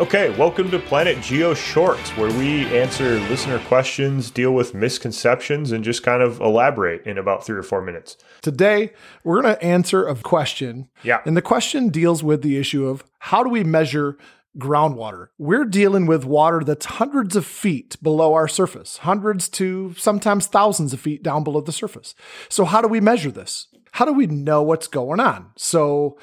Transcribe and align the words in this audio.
Okay, 0.00 0.34
welcome 0.38 0.70
to 0.70 0.78
Planet 0.78 1.20
Geo 1.20 1.52
Shorts, 1.52 2.16
where 2.16 2.30
we 2.38 2.64
answer 2.74 3.20
listener 3.28 3.58
questions, 3.58 4.30
deal 4.30 4.52
with 4.52 4.72
misconceptions, 4.72 5.72
and 5.72 5.84
just 5.84 6.02
kind 6.02 6.22
of 6.22 6.40
elaborate 6.40 7.04
in 7.04 7.18
about 7.18 7.44
three 7.44 7.58
or 7.58 7.62
four 7.62 7.82
minutes. 7.82 8.16
Today, 8.40 8.94
we're 9.24 9.42
going 9.42 9.54
to 9.54 9.62
answer 9.62 10.08
a 10.08 10.14
question. 10.14 10.88
Yeah. 11.02 11.20
And 11.26 11.36
the 11.36 11.42
question 11.42 11.90
deals 11.90 12.22
with 12.24 12.40
the 12.40 12.56
issue 12.56 12.86
of 12.86 13.04
how 13.18 13.44
do 13.44 13.50
we 13.50 13.62
measure 13.62 14.16
groundwater? 14.58 15.26
We're 15.36 15.66
dealing 15.66 16.06
with 16.06 16.24
water 16.24 16.62
that's 16.64 16.86
hundreds 16.86 17.36
of 17.36 17.44
feet 17.44 17.98
below 18.02 18.32
our 18.32 18.48
surface, 18.48 18.96
hundreds 18.96 19.50
to 19.50 19.92
sometimes 19.98 20.46
thousands 20.46 20.94
of 20.94 21.00
feet 21.00 21.22
down 21.22 21.44
below 21.44 21.60
the 21.60 21.72
surface. 21.72 22.14
So, 22.48 22.64
how 22.64 22.80
do 22.80 22.88
we 22.88 23.02
measure 23.02 23.30
this? 23.30 23.66
How 23.92 24.06
do 24.06 24.14
we 24.14 24.26
know 24.26 24.62
what's 24.62 24.86
going 24.86 25.20
on? 25.20 25.50
So, 25.56 26.18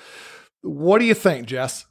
what 0.61 0.97
do 0.97 1.05
you 1.05 1.13
think, 1.13 1.45
Jess? 1.45 1.85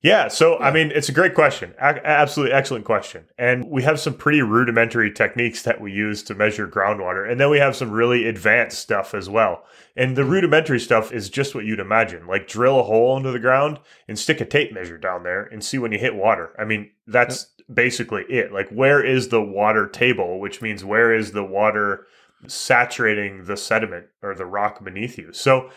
Yeah, 0.00 0.28
so 0.28 0.58
I 0.58 0.70
mean, 0.70 0.92
it's 0.94 1.08
a 1.08 1.12
great 1.12 1.34
question. 1.34 1.74
A- 1.78 2.06
absolutely 2.06 2.54
excellent 2.54 2.84
question. 2.84 3.24
And 3.36 3.68
we 3.68 3.82
have 3.82 3.98
some 3.98 4.14
pretty 4.14 4.42
rudimentary 4.42 5.12
techniques 5.12 5.62
that 5.62 5.80
we 5.80 5.90
use 5.90 6.22
to 6.24 6.36
measure 6.36 6.68
groundwater. 6.68 7.28
And 7.28 7.40
then 7.40 7.50
we 7.50 7.58
have 7.58 7.74
some 7.74 7.90
really 7.90 8.28
advanced 8.28 8.78
stuff 8.78 9.12
as 9.12 9.28
well. 9.28 9.64
And 9.96 10.16
the 10.16 10.24
rudimentary 10.24 10.78
stuff 10.78 11.10
is 11.10 11.28
just 11.28 11.52
what 11.54 11.64
you'd 11.64 11.80
imagine 11.80 12.28
like 12.28 12.46
drill 12.46 12.78
a 12.78 12.84
hole 12.84 13.16
into 13.16 13.32
the 13.32 13.40
ground 13.40 13.80
and 14.06 14.16
stick 14.16 14.40
a 14.40 14.44
tape 14.44 14.72
measure 14.72 14.98
down 14.98 15.24
there 15.24 15.44
and 15.44 15.64
see 15.64 15.78
when 15.78 15.90
you 15.90 15.98
hit 15.98 16.14
water. 16.14 16.54
I 16.56 16.64
mean, 16.64 16.90
that's 17.08 17.48
yep. 17.58 17.76
basically 17.76 18.22
it. 18.28 18.52
Like, 18.52 18.68
where 18.68 19.04
is 19.04 19.28
the 19.28 19.42
water 19.42 19.88
table, 19.88 20.38
which 20.38 20.62
means 20.62 20.84
where 20.84 21.12
is 21.12 21.32
the 21.32 21.44
water 21.44 22.06
saturating 22.46 23.44
the 23.44 23.56
sediment 23.56 24.06
or 24.22 24.34
the 24.34 24.46
rock 24.46 24.82
beneath 24.84 25.18
you. 25.18 25.32
So 25.32 25.70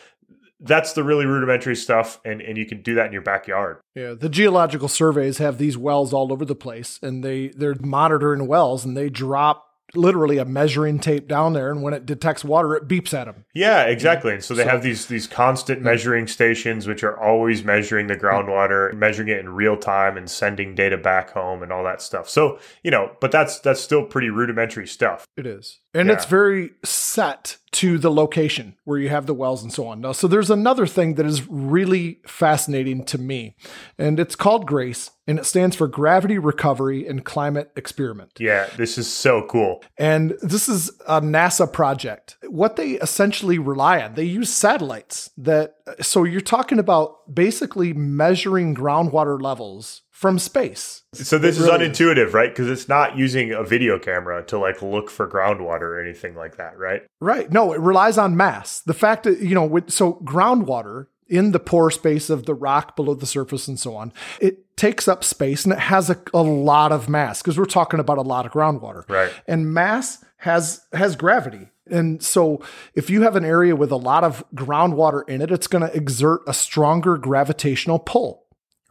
that's 0.61 0.93
the 0.93 1.03
really 1.03 1.25
rudimentary 1.25 1.75
stuff 1.75 2.19
and, 2.23 2.41
and 2.41 2.57
you 2.57 2.65
can 2.65 2.81
do 2.81 2.95
that 2.95 3.07
in 3.07 3.13
your 3.13 3.21
backyard. 3.21 3.79
Yeah 3.95 4.13
the 4.13 4.29
geological 4.29 4.87
surveys 4.87 5.39
have 5.39 5.57
these 5.57 5.77
wells 5.77 6.13
all 6.13 6.31
over 6.31 6.45
the 6.45 6.55
place 6.55 6.99
and 7.01 7.23
they 7.23 7.49
they're 7.49 7.75
monitoring 7.79 8.47
wells 8.47 8.85
and 8.85 8.95
they 8.95 9.09
drop 9.09 9.67
literally 9.93 10.37
a 10.37 10.45
measuring 10.45 10.99
tape 10.99 11.27
down 11.27 11.51
there 11.51 11.69
and 11.69 11.81
when 11.83 11.93
it 11.93 12.05
detects 12.05 12.45
water 12.45 12.75
it 12.75 12.87
beeps 12.87 13.13
at 13.13 13.25
them 13.25 13.43
yeah 13.53 13.83
exactly. 13.83 14.33
And 14.33 14.43
so 14.43 14.53
they 14.53 14.63
so, 14.63 14.69
have 14.69 14.83
these 14.83 15.07
these 15.07 15.27
constant 15.27 15.81
measuring 15.81 16.27
stations 16.27 16.87
which 16.87 17.03
are 17.03 17.19
always 17.19 17.63
measuring 17.63 18.07
the 18.07 18.15
groundwater 18.15 18.93
measuring 18.93 19.27
it 19.27 19.39
in 19.39 19.49
real 19.49 19.75
time 19.75 20.15
and 20.15 20.29
sending 20.29 20.75
data 20.75 20.97
back 20.97 21.31
home 21.31 21.63
and 21.63 21.73
all 21.73 21.83
that 21.83 22.01
stuff. 22.01 22.29
So 22.29 22.59
you 22.83 22.91
know 22.91 23.11
but 23.19 23.31
that's 23.31 23.59
that's 23.59 23.81
still 23.81 24.05
pretty 24.05 24.29
rudimentary 24.29 24.87
stuff. 24.87 25.25
It 25.35 25.45
is. 25.45 25.79
And 25.93 26.07
yeah. 26.07 26.13
it's 26.13 26.25
very 26.25 26.71
set 26.85 27.57
to 27.71 27.97
the 27.97 28.11
location 28.11 28.75
where 28.83 28.99
you 28.99 29.09
have 29.09 29.25
the 29.25 29.33
wells 29.33 29.63
and 29.63 29.71
so 29.71 29.87
on. 29.87 30.01
Now, 30.01 30.11
so 30.11 30.27
there's 30.27 30.49
another 30.49 30.85
thing 30.85 31.15
that 31.15 31.25
is 31.25 31.47
really 31.47 32.19
fascinating 32.27 33.05
to 33.05 33.17
me, 33.17 33.55
and 33.97 34.19
it's 34.19 34.35
called 34.35 34.67
GRACE, 34.67 35.11
and 35.25 35.39
it 35.39 35.45
stands 35.45 35.75
for 35.75 35.87
Gravity 35.87 36.37
Recovery 36.37 37.07
and 37.07 37.23
Climate 37.23 37.71
Experiment. 37.77 38.31
Yeah, 38.39 38.67
this 38.75 38.97
is 38.97 39.11
so 39.11 39.43
cool. 39.43 39.83
And 39.97 40.35
this 40.41 40.67
is 40.67 40.89
a 41.07 41.21
NASA 41.21 41.71
project. 41.71 42.37
What 42.47 42.75
they 42.75 42.91
essentially 42.93 43.57
rely 43.57 44.01
on, 44.01 44.15
they 44.15 44.25
use 44.25 44.51
satellites 44.51 45.29
that, 45.37 45.75
so 46.01 46.25
you're 46.25 46.41
talking 46.41 46.79
about 46.79 47.33
basically 47.33 47.93
measuring 47.93 48.75
groundwater 48.75 49.41
levels 49.41 50.01
from 50.21 50.37
space. 50.37 51.01
So 51.13 51.39
this 51.39 51.57
it 51.57 51.63
is 51.63 51.67
really 51.67 51.89
unintuitive, 51.89 52.27
is. 52.27 52.33
right? 52.35 52.51
Because 52.51 52.69
it's 52.69 52.87
not 52.87 53.17
using 53.17 53.51
a 53.51 53.63
video 53.63 53.97
camera 53.97 54.43
to 54.45 54.59
like 54.59 54.83
look 54.83 55.09
for 55.09 55.27
groundwater 55.27 55.81
or 55.81 55.99
anything 55.99 56.35
like 56.35 56.57
that, 56.57 56.77
right? 56.77 57.01
Right. 57.19 57.51
No, 57.51 57.73
it 57.73 57.79
relies 57.79 58.19
on 58.19 58.37
mass. 58.37 58.81
The 58.81 58.93
fact 58.93 59.23
that, 59.23 59.39
you 59.39 59.55
know, 59.55 59.65
with, 59.65 59.89
so 59.89 60.21
groundwater 60.23 61.07
in 61.27 61.53
the 61.53 61.59
pore 61.59 61.89
space 61.89 62.29
of 62.29 62.45
the 62.45 62.53
rock 62.53 62.95
below 62.95 63.15
the 63.15 63.25
surface 63.25 63.67
and 63.67 63.79
so 63.79 63.95
on, 63.95 64.13
it 64.39 64.77
takes 64.77 65.07
up 65.07 65.23
space 65.23 65.63
and 65.63 65.73
it 65.73 65.79
has 65.79 66.11
a, 66.11 66.21
a 66.35 66.43
lot 66.43 66.91
of 66.91 67.09
mass 67.09 67.41
because 67.41 67.57
we're 67.57 67.65
talking 67.65 67.99
about 67.99 68.19
a 68.19 68.21
lot 68.21 68.45
of 68.45 68.51
groundwater. 68.51 69.09
Right. 69.09 69.33
And 69.47 69.73
mass 69.73 70.23
has 70.37 70.85
has 70.93 71.15
gravity. 71.15 71.69
And 71.89 72.21
so 72.21 72.61
if 72.93 73.09
you 73.09 73.23
have 73.23 73.35
an 73.35 73.43
area 73.43 73.75
with 73.75 73.91
a 73.91 73.97
lot 73.97 74.23
of 74.23 74.43
groundwater 74.53 75.27
in 75.27 75.41
it, 75.41 75.51
it's 75.51 75.67
going 75.67 75.81
to 75.81 75.97
exert 75.97 76.41
a 76.45 76.53
stronger 76.53 77.17
gravitational 77.17 77.97
pull 77.97 78.40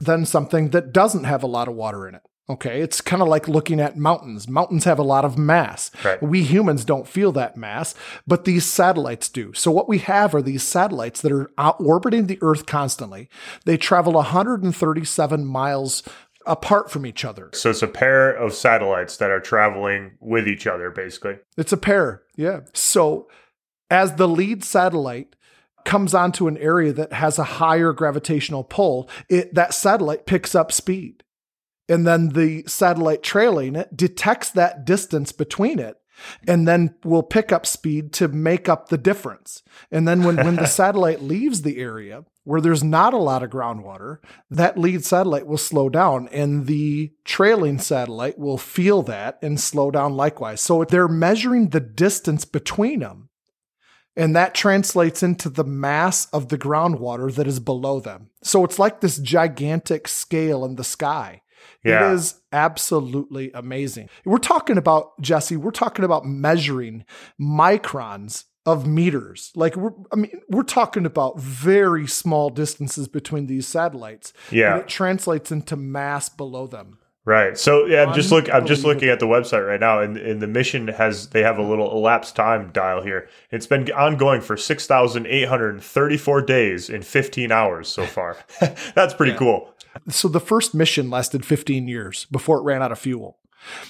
than 0.00 0.24
something 0.24 0.70
that 0.70 0.92
doesn't 0.92 1.24
have 1.24 1.42
a 1.42 1.48
lot 1.48 1.68
of 1.68 1.74
water 1.74 2.08
in 2.08 2.14
it. 2.14 2.22
Okay, 2.48 2.80
it's 2.80 3.00
kind 3.00 3.22
of 3.22 3.28
like 3.28 3.46
looking 3.46 3.78
at 3.78 3.96
mountains. 3.96 4.48
Mountains 4.48 4.82
have 4.82 4.98
a 4.98 5.04
lot 5.04 5.24
of 5.24 5.38
mass. 5.38 5.92
Right. 6.04 6.20
We 6.20 6.42
humans 6.42 6.84
don't 6.84 7.06
feel 7.06 7.30
that 7.32 7.56
mass, 7.56 7.94
but 8.26 8.44
these 8.44 8.64
satellites 8.64 9.28
do. 9.28 9.52
So, 9.52 9.70
what 9.70 9.88
we 9.88 9.98
have 9.98 10.34
are 10.34 10.42
these 10.42 10.64
satellites 10.64 11.20
that 11.20 11.30
are 11.30 11.48
orbiting 11.78 12.26
the 12.26 12.40
Earth 12.42 12.66
constantly. 12.66 13.28
They 13.66 13.76
travel 13.76 14.14
137 14.14 15.44
miles 15.44 16.02
apart 16.44 16.90
from 16.90 17.06
each 17.06 17.24
other. 17.24 17.50
So, 17.52 17.70
it's 17.70 17.82
a 17.82 17.86
pair 17.86 18.32
of 18.32 18.52
satellites 18.52 19.18
that 19.18 19.30
are 19.30 19.38
traveling 19.38 20.16
with 20.18 20.48
each 20.48 20.66
other, 20.66 20.90
basically. 20.90 21.36
It's 21.56 21.72
a 21.72 21.76
pair, 21.76 22.22
yeah. 22.36 22.62
So, 22.74 23.28
as 23.90 24.16
the 24.16 24.26
lead 24.26 24.64
satellite, 24.64 25.36
comes 25.84 26.14
onto 26.14 26.48
an 26.48 26.58
area 26.58 26.92
that 26.92 27.12
has 27.12 27.38
a 27.38 27.44
higher 27.44 27.92
gravitational 27.92 28.64
pull, 28.64 29.08
it, 29.28 29.54
that 29.54 29.74
satellite 29.74 30.26
picks 30.26 30.54
up 30.54 30.72
speed. 30.72 31.22
And 31.88 32.06
then 32.06 32.30
the 32.30 32.64
satellite 32.66 33.22
trailing 33.22 33.74
it 33.74 33.96
detects 33.96 34.50
that 34.50 34.84
distance 34.84 35.32
between 35.32 35.78
it 35.78 35.96
and 36.46 36.68
then 36.68 36.94
will 37.04 37.22
pick 37.22 37.50
up 37.50 37.66
speed 37.66 38.12
to 38.14 38.28
make 38.28 38.68
up 38.68 38.88
the 38.88 38.98
difference. 38.98 39.62
And 39.90 40.06
then 40.06 40.22
when, 40.22 40.36
when 40.36 40.56
the 40.56 40.66
satellite 40.80 41.22
leaves 41.22 41.62
the 41.62 41.78
area 41.78 42.24
where 42.44 42.60
there's 42.60 42.84
not 42.84 43.14
a 43.14 43.18
lot 43.18 43.42
of 43.42 43.50
groundwater, 43.50 44.18
that 44.50 44.78
lead 44.78 45.04
satellite 45.04 45.46
will 45.46 45.58
slow 45.58 45.88
down 45.88 46.28
and 46.28 46.66
the 46.66 47.12
trailing 47.24 47.78
satellite 47.78 48.38
will 48.38 48.58
feel 48.58 49.02
that 49.02 49.38
and 49.42 49.60
slow 49.60 49.90
down 49.90 50.14
likewise. 50.14 50.60
So 50.60 50.82
if 50.82 50.88
they're 50.88 51.08
measuring 51.08 51.70
the 51.70 51.80
distance 51.80 52.44
between 52.44 53.00
them 53.00 53.29
and 54.20 54.36
that 54.36 54.54
translates 54.54 55.22
into 55.22 55.48
the 55.48 55.64
mass 55.64 56.26
of 56.26 56.48
the 56.48 56.58
groundwater 56.58 57.34
that 57.34 57.46
is 57.46 57.58
below 57.58 58.00
them. 58.00 58.28
So 58.42 58.64
it's 58.64 58.78
like 58.78 59.00
this 59.00 59.18
gigantic 59.18 60.06
scale 60.06 60.64
in 60.64 60.76
the 60.76 60.84
sky. 60.84 61.42
Yeah. 61.82 62.10
It 62.10 62.14
is 62.14 62.34
absolutely 62.52 63.50
amazing. 63.52 64.10
We're 64.26 64.36
talking 64.38 64.76
about, 64.76 65.18
Jesse, 65.22 65.56
we're 65.56 65.70
talking 65.70 66.04
about 66.04 66.26
measuring 66.26 67.04
microns 67.40 68.44
of 68.66 68.86
meters. 68.86 69.52
Like 69.54 69.74
we're, 69.76 69.94
I 70.12 70.16
mean, 70.16 70.42
we're 70.50 70.62
talking 70.64 71.06
about 71.06 71.40
very 71.40 72.06
small 72.06 72.50
distances 72.50 73.08
between 73.08 73.46
these 73.46 73.66
satellites. 73.66 74.34
Yeah. 74.50 74.74
And 74.74 74.82
it 74.82 74.88
translates 74.88 75.50
into 75.50 75.76
mass 75.76 76.28
below 76.28 76.66
them. 76.66 76.98
Right. 77.26 77.58
So 77.58 77.84
yeah, 77.84 78.04
I'm 78.04 78.14
just 78.14 78.32
look. 78.32 78.52
I'm 78.52 78.66
just 78.66 78.82
looking 78.82 79.10
at 79.10 79.20
the 79.20 79.26
website 79.26 79.66
right 79.66 79.78
now, 79.78 80.00
and, 80.00 80.16
and 80.16 80.40
the 80.40 80.46
mission 80.46 80.88
has 80.88 81.28
they 81.28 81.42
have 81.42 81.58
a 81.58 81.62
little 81.62 81.92
elapsed 81.92 82.34
time 82.34 82.70
dial 82.72 83.02
here. 83.02 83.28
It's 83.50 83.66
been 83.66 83.90
ongoing 83.92 84.40
for 84.40 84.56
six 84.56 84.86
thousand 84.86 85.26
eight 85.26 85.46
hundred 85.46 85.82
thirty-four 85.82 86.40
days 86.42 86.88
in 86.88 87.02
fifteen 87.02 87.52
hours 87.52 87.88
so 87.88 88.06
far. 88.06 88.38
That's 88.94 89.12
pretty 89.12 89.32
yeah. 89.32 89.38
cool. 89.38 89.74
So 90.08 90.28
the 90.28 90.40
first 90.40 90.74
mission 90.74 91.10
lasted 91.10 91.44
fifteen 91.44 91.86
years 91.88 92.24
before 92.30 92.58
it 92.58 92.62
ran 92.62 92.82
out 92.82 92.90
of 92.90 92.98
fuel. 92.98 93.38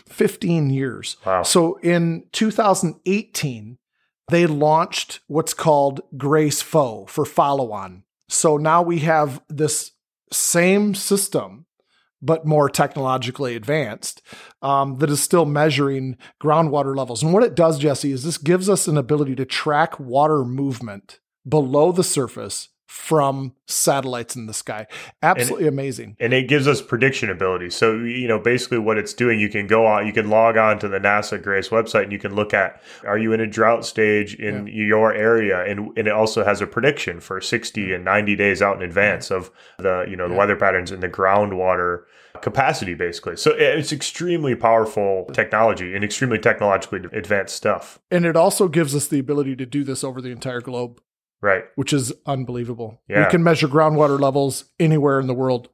Fifteen 0.09 0.69
years. 0.69 1.17
Wow. 1.25 1.45
So 1.45 1.77
in 1.77 2.25
2018, 2.33 3.79
they 4.29 4.47
launched 4.47 5.21
what's 5.29 5.55
called 5.55 6.01
Grace 6.17 6.63
Foe 6.63 7.07
for 7.07 7.25
follow 7.25 7.71
on. 7.71 8.03
So 8.29 8.57
now 8.57 8.83
we 8.83 9.01
have 9.01 9.41
this 9.49 9.93
same 10.33 10.97
system 10.97 11.67
but 12.23 12.47
more 12.47 12.69
technologically 12.69 13.57
advanced 13.57 14.23
um, 14.63 14.99
that 14.99 15.11
is 15.11 15.23
still 15.23 15.47
measuring 15.47 16.17
groundwater 16.43 16.97
levels. 16.97 17.23
And 17.23 17.33
what 17.33 17.43
it 17.43 17.55
does, 17.55 17.79
Jesse, 17.79 18.13
is 18.13 18.25
this 18.25 18.39
gives 18.39 18.69
us 18.69 18.89
an 18.89 18.97
ability 18.97 19.35
to 19.37 19.45
track 19.45 19.99
water 19.99 20.45
movement 20.45 21.21
below 21.49 21.93
the 21.93 22.05
surface 22.05 22.69
from 22.91 23.55
satellites 23.67 24.35
in 24.35 24.47
the 24.47 24.53
sky. 24.53 24.85
Absolutely 25.23 25.69
and, 25.69 25.75
amazing. 25.75 26.17
And 26.19 26.33
it 26.33 26.49
gives 26.49 26.67
us 26.67 26.83
prediction 26.83 27.31
ability. 27.31 27.71
So, 27.71 27.95
you 27.99 28.27
know, 28.27 28.41
basically 28.41 28.79
what 28.79 28.99
it's 28.99 29.15
doing, 29.15 29.39
you 29.39 29.49
can 29.49 29.69
go 29.69 29.87
on, 29.87 30.09
you 30.09 30.13
can 30.13 30.29
log 30.29 30.57
on 30.57 30.81
to 30.81 30.89
the 30.89 30.99
NASA 30.99 31.41
Grace 31.41 31.69
website 31.69 32.03
and 32.03 32.13
you 32.13 32.19
can 32.19 32.35
look 32.35 32.53
at 32.53 32.83
are 33.07 33.17
you 33.17 33.33
in 33.33 33.41
a 33.41 33.47
drought 33.47 33.87
stage 33.87 34.35
in 34.35 34.67
yeah. 34.67 34.73
your 34.73 35.15
area? 35.15 35.65
And, 35.65 35.97
and 35.97 36.09
it 36.09 36.13
also 36.13 36.45
has 36.45 36.61
a 36.61 36.67
prediction 36.67 37.21
for 37.21 37.41
60 37.41 37.81
mm. 37.81 37.95
and 37.95 38.05
90 38.05 38.35
days 38.35 38.61
out 38.61 38.77
in 38.77 38.83
advance 38.83 39.29
mm. 39.29 39.37
of 39.37 39.53
the, 39.79 40.05
you 40.09 40.17
know, 40.17 40.27
the 40.27 40.35
yeah. 40.35 40.41
weather 40.41 40.57
patterns 40.57 40.91
and 40.91 41.01
the 41.01 41.09
groundwater 41.09 42.03
capacity 42.43 42.95
basically. 42.95 43.37
So 43.37 43.53
eh, 43.53 43.79
it's 43.79 43.93
extremely 43.93 44.57
powerful 44.57 45.27
technology 45.33 45.95
and 45.95 46.03
extremely 46.03 46.41
technologically 46.41 47.03
advanced 47.13 47.55
stuff. 47.55 48.01
And 48.11 48.25
it 48.25 48.35
also 48.35 48.67
gives 48.67 48.97
us 48.97 49.07
the 49.07 49.21
ability 49.21 49.55
to 49.57 49.67
do 49.67 49.85
this 49.85 50.03
over 50.03 50.21
the 50.21 50.31
entire 50.31 50.61
globe. 50.61 51.01
Right. 51.43 51.65
Which 51.75 51.93
is 51.93 52.13
unbelievable. 52.27 53.01
Yeah. 53.09 53.25
We 53.25 53.31
can 53.31 53.43
measure 53.43 53.69
groundwater 53.69 54.21
levels 54.21 54.65
anywhere 54.79 55.19
in 55.21 55.27
the 55.27 55.35
world, 55.35 55.69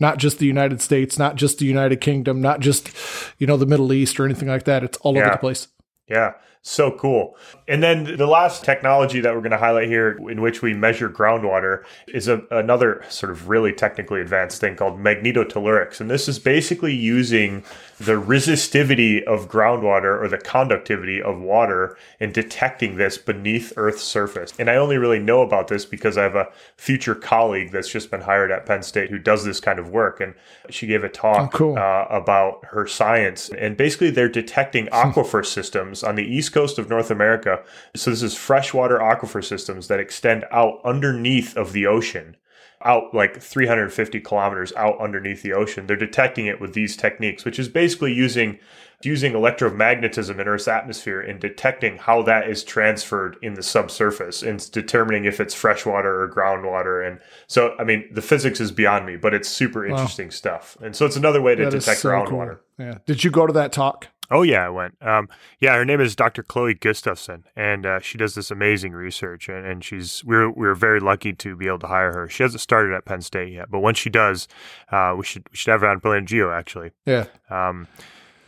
not 0.00 0.18
just 0.18 0.38
the 0.38 0.46
United 0.46 0.80
States, 0.80 1.18
not 1.18 1.36
just 1.36 1.58
the 1.58 1.66
United 1.66 2.00
Kingdom, 2.00 2.40
not 2.40 2.60
just, 2.60 2.90
you 3.38 3.46
know, 3.46 3.56
the 3.56 3.66
Middle 3.66 3.92
East 3.92 4.18
or 4.18 4.24
anything 4.24 4.48
like 4.48 4.64
that. 4.64 4.82
It's 4.82 4.98
all 4.98 5.14
yeah. 5.14 5.22
over 5.22 5.30
the 5.32 5.38
place. 5.38 5.68
Yeah. 6.08 6.32
So 6.64 6.92
cool. 6.92 7.36
And 7.66 7.82
then 7.82 8.16
the 8.16 8.26
last 8.28 8.64
technology 8.64 9.18
that 9.20 9.34
we're 9.34 9.40
going 9.40 9.50
to 9.50 9.58
highlight 9.58 9.88
here, 9.88 10.12
in 10.30 10.40
which 10.40 10.62
we 10.62 10.74
measure 10.74 11.10
groundwater, 11.10 11.82
is 12.06 12.28
a, 12.28 12.42
another 12.52 13.04
sort 13.08 13.32
of 13.32 13.48
really 13.48 13.72
technically 13.72 14.20
advanced 14.20 14.60
thing 14.60 14.76
called 14.76 14.96
magnetotellurics. 15.00 16.00
And 16.00 16.08
this 16.08 16.28
is 16.28 16.38
basically 16.38 16.94
using 16.94 17.64
the 17.98 18.12
resistivity 18.12 19.24
of 19.24 19.48
groundwater 19.48 20.20
or 20.22 20.28
the 20.28 20.38
conductivity 20.38 21.20
of 21.20 21.40
water 21.40 21.96
and 22.20 22.32
detecting 22.32 22.96
this 22.96 23.18
beneath 23.18 23.72
Earth's 23.76 24.02
surface. 24.04 24.52
And 24.56 24.70
I 24.70 24.76
only 24.76 24.98
really 24.98 25.18
know 25.18 25.42
about 25.42 25.66
this 25.66 25.84
because 25.84 26.16
I 26.16 26.22
have 26.22 26.36
a 26.36 26.48
future 26.76 27.16
colleague 27.16 27.72
that's 27.72 27.88
just 27.90 28.08
been 28.08 28.20
hired 28.20 28.52
at 28.52 28.66
Penn 28.66 28.84
State 28.84 29.10
who 29.10 29.18
does 29.18 29.44
this 29.44 29.58
kind 29.58 29.80
of 29.80 29.90
work. 29.90 30.20
And 30.20 30.34
she 30.70 30.86
gave 30.86 31.02
a 31.02 31.08
talk 31.08 31.54
Oh, 31.54 31.56
cool. 31.58 31.76
uh, 31.78 32.06
about 32.08 32.64
her 32.66 32.86
science. 32.86 33.48
And 33.48 33.76
basically, 33.76 34.10
they're 34.10 34.28
detecting 34.28 34.86
aquifer 34.86 35.44
systems 35.44 36.04
on 36.04 36.14
the 36.14 36.22
east 36.24 36.51
coast 36.52 36.78
of 36.78 36.88
North 36.88 37.10
America. 37.10 37.62
So, 37.96 38.10
this 38.10 38.22
is 38.22 38.36
freshwater 38.36 38.98
aquifer 38.98 39.44
systems 39.44 39.88
that 39.88 40.00
extend 40.00 40.44
out 40.50 40.80
underneath 40.84 41.56
of 41.56 41.72
the 41.72 41.86
ocean 41.86 42.36
out 42.84 43.14
like 43.14 43.40
350 43.40 44.20
kilometers 44.20 44.72
out 44.76 45.00
underneath 45.00 45.42
the 45.42 45.52
ocean. 45.52 45.86
They're 45.86 45.96
detecting 45.96 46.46
it 46.46 46.60
with 46.60 46.74
these 46.74 46.96
techniques, 46.96 47.44
which 47.44 47.58
is 47.58 47.68
basically 47.68 48.12
using 48.12 48.58
using 49.04 49.32
electromagnetism 49.32 50.38
in 50.38 50.46
Earth's 50.46 50.68
atmosphere 50.68 51.20
and 51.20 51.40
detecting 51.40 51.96
how 51.98 52.22
that 52.22 52.48
is 52.48 52.62
transferred 52.62 53.36
in 53.42 53.54
the 53.54 53.62
subsurface 53.62 54.44
and 54.44 54.70
determining 54.70 55.24
if 55.24 55.40
it's 55.40 55.54
freshwater 55.54 56.22
or 56.22 56.28
groundwater. 56.30 57.04
And 57.04 57.18
so, 57.48 57.74
I 57.80 57.84
mean, 57.84 58.08
the 58.12 58.22
physics 58.22 58.60
is 58.60 58.70
beyond 58.70 59.04
me, 59.06 59.16
but 59.16 59.34
it's 59.34 59.48
super 59.48 59.84
interesting 59.84 60.30
stuff. 60.30 60.76
And 60.80 60.94
so, 60.94 61.04
it's 61.04 61.16
another 61.16 61.42
way 61.42 61.56
to 61.56 61.64
That 61.64 61.72
detect 61.72 61.98
so 61.98 62.10
groundwater. 62.10 62.58
cool. 62.78 62.86
Yeah. 62.86 62.98
Did 63.06 63.24
you 63.24 63.30
go 63.32 63.44
to 63.46 63.52
that 63.54 63.72
talk? 63.72 64.08
Oh 64.30 64.42
yeah, 64.42 64.64
I 64.66 64.70
went. 64.70 64.96
Um, 65.02 65.28
yeah, 65.60 65.74
her 65.74 65.84
name 65.84 66.00
is 66.00 66.16
Dr. 66.16 66.42
Chloe 66.42 66.74
Gustafson, 66.74 67.44
and 67.54 67.84
uh, 67.84 68.00
she 68.00 68.16
does 68.16 68.34
this 68.34 68.50
amazing 68.50 68.92
research. 68.92 69.48
And, 69.48 69.66
and 69.66 69.84
she's 69.84 70.24
we're 70.24 70.48
we're 70.50 70.74
very 70.74 71.00
lucky 71.00 71.32
to 71.34 71.54
be 71.54 71.66
able 71.66 71.80
to 71.80 71.86
hire 71.88 72.12
her. 72.12 72.28
She 72.28 72.42
hasn't 72.42 72.60
started 72.60 72.94
at 72.94 73.04
Penn 73.04 73.20
State 73.20 73.52
yet, 73.52 73.70
but 73.70 73.80
once 73.80 73.98
she 73.98 74.08
does, 74.10 74.48
uh, 74.90 75.14
we 75.16 75.24
should 75.24 75.46
we 75.50 75.56
should 75.56 75.70
have 75.72 75.82
her 75.82 75.88
on 75.88 76.00
Planet 76.00 76.24
Geo 76.24 76.50
actually. 76.50 76.92
Yeah. 77.04 77.26
Um, 77.50 77.88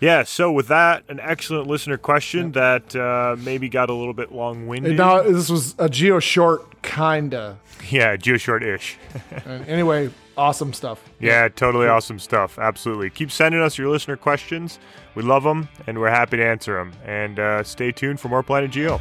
yeah. 0.01 0.23
So 0.23 0.51
with 0.51 0.69
that, 0.69 1.05
an 1.09 1.21
excellent 1.21 1.67
listener 1.67 1.99
question 1.99 2.53
that 2.53 2.97
uh, 2.97 3.37
maybe 3.39 3.69
got 3.69 3.91
a 3.91 3.95
little 3.95 4.15
bit 4.15 4.33
long 4.33 4.67
winded. 4.67 4.97
Now 4.97 5.23
this 5.23 5.51
was 5.51 5.75
a 5.79 5.89
geo 5.89 6.19
short, 6.19 6.83
kinda. 6.83 7.59
Yeah, 7.91 8.17
Geo 8.17 8.37
short 8.39 8.63
ish. 8.65 8.97
Anyway, 9.47 10.11
awesome 10.37 10.73
stuff. 10.73 11.03
Yeah, 11.21 11.49
totally 11.49 11.87
awesome 11.87 12.19
stuff. 12.19 12.59
Absolutely. 12.59 13.11
Keep 13.11 13.31
sending 13.31 13.61
us 13.61 13.79
your 13.79 13.89
listener 13.89 14.17
questions. 14.17 14.79
We 15.15 15.23
love 15.23 15.43
them, 15.45 15.69
and 15.87 15.99
we're 15.99 16.11
happy 16.11 16.37
to 16.37 16.45
answer 16.45 16.75
them. 16.75 16.93
And 17.05 17.39
uh, 17.39 17.63
stay 17.63 17.93
tuned 17.93 18.21
for 18.21 18.29
more 18.29 18.43
Planet 18.43 18.71
Geo. 18.71 19.01